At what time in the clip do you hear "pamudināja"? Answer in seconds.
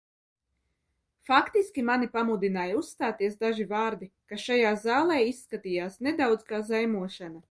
2.15-2.79